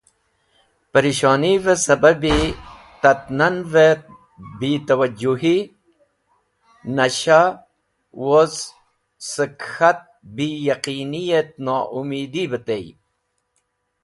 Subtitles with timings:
[0.93, 2.35] Parishonive sababi
[3.01, 3.85] tat-nanve
[4.59, 5.55] bi twajjuhi;
[6.95, 7.39] Nasha;
[8.25, 8.53] woz
[9.31, 9.99] sẽk k̃hat
[10.35, 12.85] bi Yaqini et noumidi bẽ tey.